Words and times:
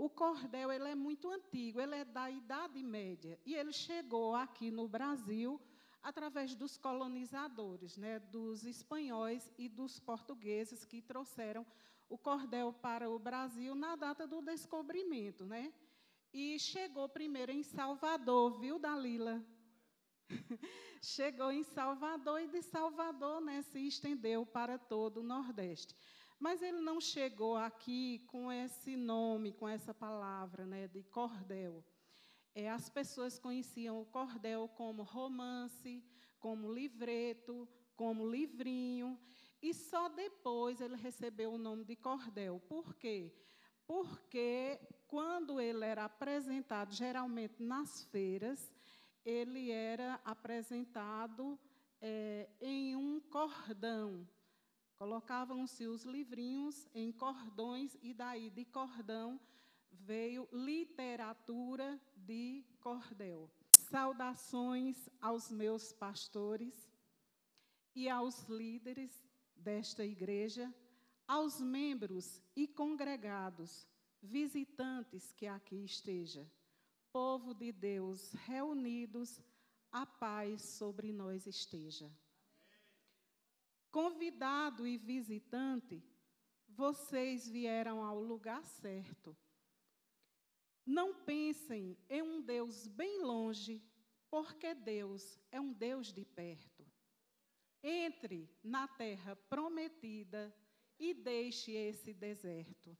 O 0.00 0.08
cordel 0.08 0.72
ele 0.72 0.88
é 0.88 0.94
muito 0.94 1.28
antigo, 1.28 1.78
ele 1.78 1.94
é 1.94 2.06
da 2.06 2.30
Idade 2.30 2.82
Média 2.82 3.38
e 3.44 3.54
ele 3.54 3.70
chegou 3.70 4.34
aqui 4.34 4.70
no 4.70 4.88
Brasil 4.88 5.60
através 6.02 6.54
dos 6.54 6.78
colonizadores, 6.78 7.98
né, 7.98 8.18
dos 8.18 8.64
espanhóis 8.64 9.52
e 9.58 9.68
dos 9.68 10.00
portugueses 10.00 10.86
que 10.86 11.02
trouxeram 11.02 11.66
o 12.08 12.16
cordel 12.16 12.72
para 12.72 13.10
o 13.10 13.18
Brasil 13.18 13.74
na 13.74 13.94
data 13.94 14.26
do 14.26 14.40
descobrimento, 14.40 15.44
né? 15.44 15.70
E 16.32 16.58
chegou 16.58 17.06
primeiro 17.06 17.52
em 17.52 17.62
Salvador, 17.62 18.58
viu, 18.58 18.78
Dalila? 18.78 19.44
chegou 21.02 21.52
em 21.52 21.62
Salvador 21.62 22.40
e 22.40 22.48
de 22.48 22.62
Salvador 22.62 23.42
né, 23.42 23.60
se 23.60 23.86
estendeu 23.86 24.46
para 24.46 24.78
todo 24.78 25.20
o 25.20 25.22
Nordeste. 25.22 25.94
Mas 26.40 26.62
ele 26.62 26.80
não 26.80 27.02
chegou 27.02 27.54
aqui 27.54 28.24
com 28.26 28.50
esse 28.50 28.96
nome, 28.96 29.52
com 29.52 29.68
essa 29.68 29.92
palavra 29.92 30.64
né, 30.64 30.88
de 30.88 31.02
cordel. 31.02 31.84
É, 32.54 32.70
as 32.70 32.88
pessoas 32.88 33.38
conheciam 33.38 34.00
o 34.00 34.06
cordel 34.06 34.66
como 34.66 35.02
romance, 35.02 36.02
como 36.38 36.72
livreto, 36.72 37.68
como 37.94 38.26
livrinho, 38.26 39.20
e 39.60 39.74
só 39.74 40.08
depois 40.08 40.80
ele 40.80 40.96
recebeu 40.96 41.52
o 41.52 41.58
nome 41.58 41.84
de 41.84 41.94
cordel. 41.94 42.58
Por 42.66 42.94
quê? 42.96 43.30
Porque 43.86 44.80
quando 45.06 45.60
ele 45.60 45.84
era 45.84 46.06
apresentado, 46.06 46.94
geralmente 46.94 47.62
nas 47.62 48.04
feiras, 48.04 48.72
ele 49.22 49.70
era 49.70 50.18
apresentado 50.24 51.58
é, 52.00 52.48
em 52.62 52.96
um 52.96 53.20
cordão. 53.20 54.26
Colocavam-se 55.00 55.86
os 55.86 56.04
livrinhos 56.04 56.86
em 56.94 57.10
cordões, 57.10 57.96
e 58.02 58.12
daí 58.12 58.50
de 58.50 58.66
cordão 58.66 59.40
veio 59.90 60.46
literatura 60.52 61.98
de 62.14 62.62
cordel. 62.80 63.50
Saudações 63.78 65.08
aos 65.18 65.50
meus 65.50 65.90
pastores 65.90 66.86
e 67.94 68.10
aos 68.10 68.44
líderes 68.44 69.24
desta 69.56 70.04
igreja, 70.04 70.70
aos 71.26 71.62
membros 71.62 72.42
e 72.54 72.68
congregados, 72.68 73.88
visitantes 74.22 75.32
que 75.32 75.46
aqui 75.46 75.82
esteja 75.82 76.46
povo 77.12 77.52
de 77.54 77.72
Deus 77.72 78.32
reunidos, 78.46 79.40
a 79.90 80.06
paz 80.06 80.62
sobre 80.62 81.12
nós 81.12 81.46
esteja. 81.46 82.10
Convidado 83.90 84.86
e 84.86 84.96
visitante, 84.96 86.02
vocês 86.68 87.48
vieram 87.48 88.02
ao 88.02 88.20
lugar 88.20 88.64
certo. 88.64 89.36
Não 90.86 91.14
pensem 91.14 91.98
em 92.08 92.22
um 92.22 92.40
Deus 92.40 92.86
bem 92.86 93.22
longe, 93.22 93.82
porque 94.30 94.74
Deus 94.74 95.38
é 95.50 95.60
um 95.60 95.72
Deus 95.72 96.12
de 96.12 96.24
perto. 96.24 96.86
Entre 97.82 98.48
na 98.62 98.86
terra 98.86 99.34
prometida 99.48 100.54
e 100.98 101.14
deixe 101.14 101.72
esse 101.72 102.12
deserto. 102.12 102.96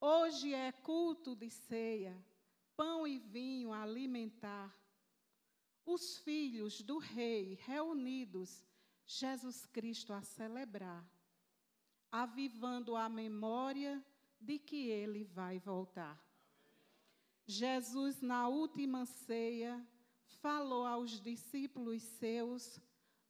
Hoje 0.00 0.54
é 0.54 0.72
culto 0.72 1.34
de 1.34 1.50
ceia 1.50 2.16
pão 2.78 3.04
e 3.04 3.18
vinho 3.18 3.72
alimentar. 3.72 4.72
Os 5.84 6.18
filhos 6.18 6.80
do 6.80 6.98
Rei 6.98 7.58
reunidos, 7.66 8.64
Jesus 9.08 9.66
Cristo 9.66 10.12
a 10.12 10.22
celebrar, 10.22 11.04
avivando 12.12 12.94
a 12.94 13.08
memória 13.08 14.04
de 14.38 14.58
que 14.58 14.88
ele 14.88 15.24
vai 15.24 15.58
voltar. 15.58 16.22
Jesus, 17.46 18.20
na 18.20 18.46
última 18.46 19.06
ceia, 19.06 19.84
falou 20.42 20.86
aos 20.86 21.20
discípulos 21.20 22.02
seus: 22.02 22.78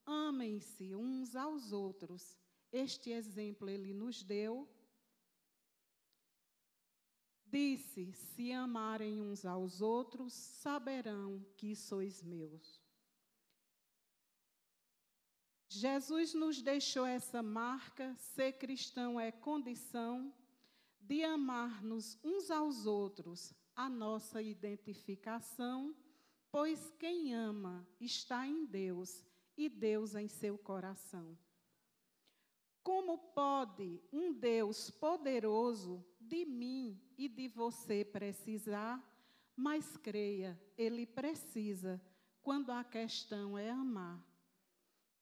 amem-se 0.05 0.95
uns 0.95 1.37
aos 1.37 1.73
outros. 1.73 2.37
Este 2.71 3.11
exemplo 3.11 3.71
ele 3.71 3.95
nos 3.95 4.23
deu 4.23 4.69
Disse: 7.51 8.13
Se 8.13 8.53
amarem 8.53 9.23
uns 9.23 9.47
aos 9.47 9.81
outros, 9.81 10.35
saberão 10.35 11.43
que 11.57 11.75
sois 11.75 12.23
meus. 12.23 12.78
Jesus 15.79 16.35
nos 16.35 16.61
deixou 16.61 17.07
essa 17.07 17.43
marca, 17.43 18.13
ser 18.17 18.55
cristão 18.55 19.19
é 19.19 19.31
condição 19.31 20.35
de 21.01 21.23
amar-nos 21.23 22.19
uns 22.25 22.51
aos 22.51 22.85
outros, 22.85 23.55
a 23.77 23.89
nossa 23.89 24.43
identificação, 24.43 25.95
pois 26.51 26.91
quem 26.99 27.33
ama 27.33 27.87
está 28.01 28.45
em 28.45 28.67
Deus 28.67 29.25
e 29.57 29.69
Deus 29.69 30.17
em 30.17 30.27
seu 30.27 30.59
coração. 30.59 31.39
Como 32.83 33.17
pode 33.17 34.03
um 34.13 34.33
Deus 34.33 34.91
poderoso 34.91 36.05
de 36.21 36.45
mim 36.45 37.01
e 37.17 37.29
de 37.29 37.47
você 37.47 38.05
precisar, 38.05 39.01
mas 39.55 39.97
creia, 39.97 40.61
ele 40.77 41.07
precisa 41.07 42.03
quando 42.43 42.71
a 42.71 42.83
questão 42.83 43.57
é 43.57 43.71
amar. 43.71 44.21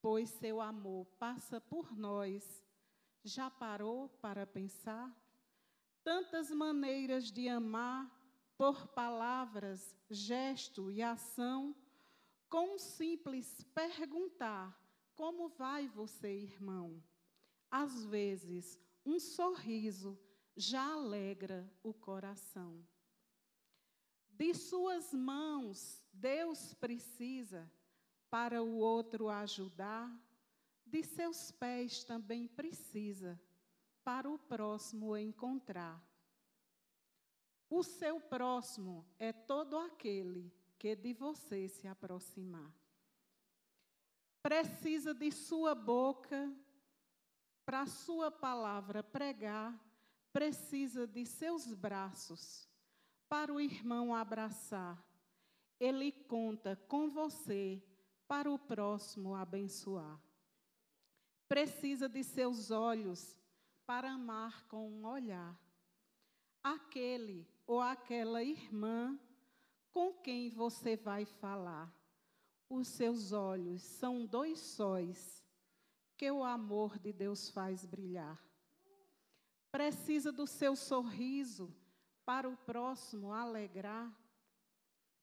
Pois 0.08 0.30
seu 0.30 0.60
amor 0.60 1.04
passa 1.18 1.60
por 1.60 1.98
nós. 1.98 2.64
Já 3.24 3.50
parou 3.50 4.08
para 4.08 4.46
pensar? 4.46 5.12
Tantas 6.04 6.48
maneiras 6.48 7.24
de 7.24 7.48
amar, 7.48 8.08
por 8.56 8.86
palavras, 8.86 9.98
gesto 10.08 10.92
e 10.92 11.02
ação, 11.02 11.74
com 12.48 12.76
um 12.76 12.78
simples 12.78 13.64
perguntar: 13.74 14.80
Como 15.16 15.48
vai 15.48 15.88
você, 15.88 16.32
irmão? 16.32 17.02
Às 17.68 18.04
vezes, 18.04 18.78
um 19.04 19.18
sorriso 19.18 20.16
já 20.56 20.92
alegra 20.92 21.68
o 21.82 21.92
coração. 21.92 22.80
De 24.30 24.54
suas 24.54 25.12
mãos, 25.12 26.00
Deus 26.12 26.74
precisa 26.74 27.68
para 28.30 28.62
o 28.62 28.76
outro 28.78 29.28
ajudar, 29.28 30.10
de 30.84 31.02
seus 31.02 31.50
pés 31.50 32.04
também 32.04 32.46
precisa 32.46 33.40
para 34.04 34.28
o 34.30 34.38
próximo 34.38 35.16
encontrar. 35.16 36.02
O 37.68 37.82
seu 37.82 38.20
próximo 38.20 39.04
é 39.18 39.32
todo 39.32 39.76
aquele 39.76 40.52
que 40.78 40.94
de 40.94 41.12
você 41.12 41.68
se 41.68 41.88
aproximar. 41.88 42.72
Precisa 44.42 45.12
de 45.12 45.32
sua 45.32 45.74
boca 45.74 46.52
para 47.64 47.86
sua 47.86 48.30
palavra 48.30 49.02
pregar 49.02 49.76
precisa 50.36 51.06
de 51.06 51.24
seus 51.24 51.72
braços 51.72 52.68
para 53.26 53.50
o 53.50 53.58
irmão 53.58 54.14
abraçar. 54.14 55.02
Ele 55.80 56.12
conta 56.12 56.76
com 56.88 57.08
você 57.08 57.82
para 58.26 58.50
o 58.50 58.58
próximo 58.58 59.34
abençoar. 59.34 60.20
Precisa 61.48 62.08
de 62.08 62.24
seus 62.24 62.70
olhos 62.70 63.38
para 63.86 64.12
amar 64.12 64.66
com 64.66 64.90
um 64.90 65.06
olhar. 65.06 65.56
Aquele 66.62 67.46
ou 67.66 67.80
aquela 67.80 68.42
irmã 68.42 69.18
com 69.92 70.12
quem 70.12 70.50
você 70.50 70.96
vai 70.96 71.24
falar. 71.24 71.94
Os 72.68 72.88
seus 72.88 73.32
olhos 73.32 73.82
são 73.82 74.26
dois 74.26 74.58
sóis 74.58 75.44
que 76.16 76.30
o 76.30 76.42
amor 76.42 76.98
de 76.98 77.12
Deus 77.12 77.48
faz 77.50 77.84
brilhar 77.84 78.46
precisa 79.76 80.32
do 80.32 80.46
seu 80.46 80.74
sorriso 80.74 81.70
para 82.24 82.48
o 82.48 82.56
próximo 82.56 83.30
alegrar, 83.30 84.10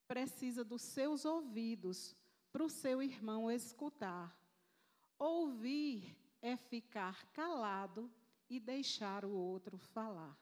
precisa 0.08 0.64
dos 0.64 0.84
seus 0.84 1.26
ouvidos 1.26 2.16
para 2.54 2.64
o 2.64 2.70
seu 2.70 3.02
irmão 3.02 3.50
escutar. 3.52 4.40
Ouvir 5.18 6.16
é 6.40 6.56
ficar 6.56 7.26
calado 7.34 8.10
e 8.48 8.60
deixar 8.60 9.26
o 9.26 9.32
outro 9.32 9.80
falar. 9.80 10.38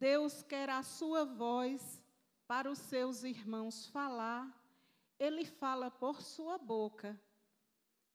Deus 0.00 0.42
quer 0.42 0.70
a 0.70 0.82
sua 0.82 1.26
voz 1.26 2.02
para 2.46 2.70
os 2.70 2.78
seus 2.78 3.22
irmãos 3.22 3.86
falar, 3.88 4.50
ele 5.18 5.44
fala 5.44 5.90
por 5.90 6.22
sua 6.22 6.56
boca, 6.56 7.20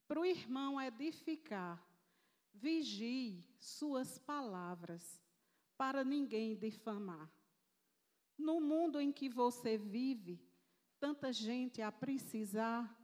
para 0.07 0.19
o 0.19 0.25
irmão 0.25 0.81
edificar 0.81 1.81
Vigie 2.53 3.45
suas 3.59 4.17
palavras, 4.17 5.21
para 5.77 6.03
ninguém 6.03 6.55
difamar. 6.55 7.31
No 8.35 8.59
mundo 8.59 8.99
em 8.99 9.11
que 9.11 9.29
você 9.29 9.77
vive, 9.77 10.41
tanta 10.99 11.31
gente 11.31 11.81
a 11.81 11.91
precisar, 11.91 12.95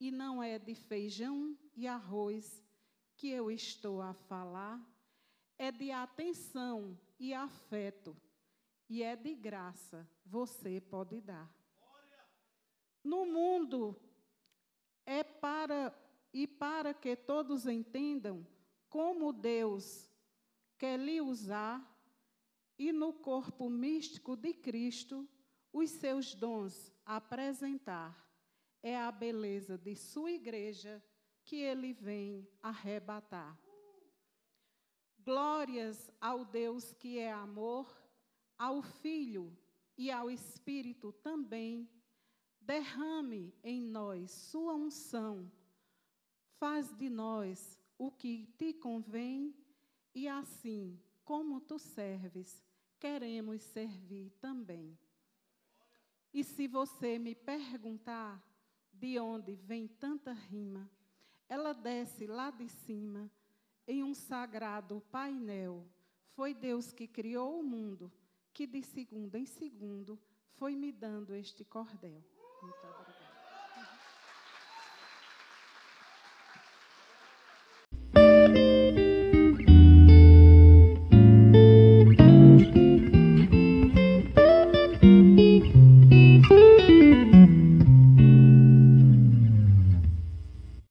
e 0.00 0.10
não 0.10 0.42
é 0.42 0.58
de 0.58 0.74
feijão 0.74 1.56
e 1.74 1.86
arroz 1.86 2.62
que 3.16 3.28
eu 3.28 3.50
estou 3.50 4.00
a 4.00 4.14
falar, 4.14 4.80
é 5.58 5.72
de 5.72 5.90
atenção 5.90 6.98
e 7.18 7.34
afeto, 7.34 8.16
e 8.88 9.02
é 9.02 9.16
de 9.16 9.34
graça, 9.34 10.08
você 10.24 10.80
pode 10.80 11.20
dar. 11.20 11.52
No 13.02 13.26
mundo 13.26 14.00
é 15.04 15.24
para 15.24 15.96
e 16.32 16.46
para 16.46 16.92
que 16.92 17.16
todos 17.16 17.66
entendam 17.66 18.46
como 18.88 19.32
Deus 19.32 20.08
quer 20.76 20.98
lhe 20.98 21.20
usar 21.20 21.82
e 22.78 22.92
no 22.92 23.12
corpo 23.12 23.68
místico 23.68 24.36
de 24.36 24.54
Cristo 24.54 25.28
os 25.78 25.90
seus 25.90 26.34
dons 26.34 26.92
apresentar. 27.06 28.26
É 28.82 28.96
a 28.96 29.12
beleza 29.12 29.78
de 29.78 29.94
sua 29.94 30.32
igreja 30.32 31.02
que 31.44 31.56
ele 31.56 31.92
vem 31.92 32.48
arrebatar. 32.60 33.56
Glórias 35.18 36.10
ao 36.20 36.44
Deus 36.44 36.92
que 36.94 37.18
é 37.18 37.32
amor, 37.32 37.96
ao 38.56 38.82
Filho 38.82 39.56
e 39.96 40.10
ao 40.10 40.28
Espírito 40.30 41.12
também. 41.12 41.88
Derrame 42.60 43.54
em 43.62 43.80
nós 43.80 44.30
sua 44.32 44.74
unção. 44.74 45.50
Faz 46.58 46.92
de 46.96 47.08
nós 47.08 47.80
o 47.96 48.10
que 48.10 48.46
te 48.58 48.72
convém 48.72 49.54
e 50.12 50.26
assim, 50.26 51.00
como 51.24 51.60
tu 51.60 51.78
serves, 51.78 52.64
queremos 52.98 53.62
servir 53.62 54.30
também. 54.40 54.98
E 56.32 56.44
se 56.44 56.68
você 56.68 57.18
me 57.18 57.34
perguntar 57.34 58.42
de 58.92 59.18
onde 59.18 59.54
vem 59.54 59.86
tanta 59.86 60.32
rima, 60.32 60.90
ela 61.48 61.72
desce 61.72 62.26
lá 62.26 62.50
de 62.50 62.68
cima, 62.68 63.30
em 63.86 64.04
um 64.04 64.14
sagrado 64.14 65.00
painel. 65.10 65.86
Foi 66.34 66.52
Deus 66.52 66.92
que 66.92 67.08
criou 67.08 67.58
o 67.58 67.62
mundo, 67.62 68.12
que 68.52 68.66
de 68.66 68.82
segundo 68.82 69.36
em 69.36 69.46
segundo 69.46 70.18
foi 70.56 70.76
me 70.76 70.92
dando 70.92 71.34
este 71.34 71.64
cordel. 71.64 72.22